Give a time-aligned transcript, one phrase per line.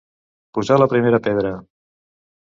[0.57, 1.51] Posar la primera pedra.